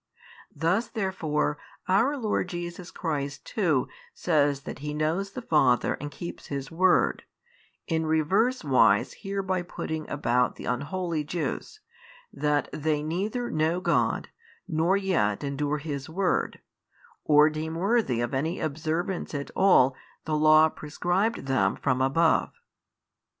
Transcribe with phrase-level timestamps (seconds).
[0.55, 6.47] Thus therefore our Lord Jesus Christ too says that He knows the Father and keeps
[6.47, 7.21] His word,
[7.85, 11.81] in reverse wise hereby putting about the unholy Jews,
[12.33, 14.29] that they neither know God
[14.67, 16.61] nor yet endure His word,
[17.23, 19.95] or deem worthy of any observance at all
[20.25, 22.53] the Law prescribed them from above.